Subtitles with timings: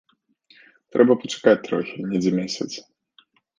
[0.95, 2.69] Трэба пачакаць трохі, недзе месяц.